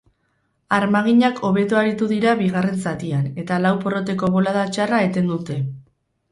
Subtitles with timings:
[0.77, 5.63] Armaginak hobeto aritu dira bigarren zatian eta lau porroteko bolada txarra eten dute.